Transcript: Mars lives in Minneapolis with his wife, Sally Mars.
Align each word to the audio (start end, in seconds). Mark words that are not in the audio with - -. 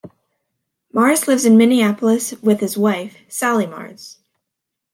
Mars 0.91 1.27
lives 1.27 1.45
in 1.45 1.57
Minneapolis 1.57 2.31
with 2.41 2.59
his 2.59 2.75
wife, 2.75 3.17
Sally 3.27 3.67
Mars. 3.67 4.17